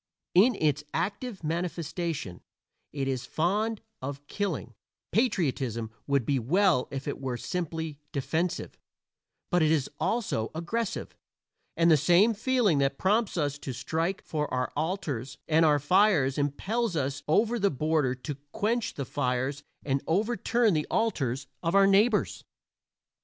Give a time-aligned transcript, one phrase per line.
[0.33, 2.41] In its active manifestation
[2.91, 4.73] it is fond of killing
[5.11, 8.79] patriotism would be well if it were simply defensive;
[9.51, 11.15] but it is also aggressive,
[11.77, 16.39] and the same feeling that prompts us to strike for our altars and our fires
[16.39, 21.85] impels us over the border to quench the fires and overturn the altars of our
[21.85, 22.43] neighbors.